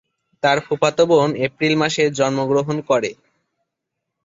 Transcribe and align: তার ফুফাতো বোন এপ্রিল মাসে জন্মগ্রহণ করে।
তার 0.43 0.57
ফুফাতো 0.65 1.03
বোন 1.09 1.29
এপ্রিল 1.47 1.73
মাসে 1.81 2.03
জন্মগ্রহণ 2.17 2.77
করে। 2.89 3.11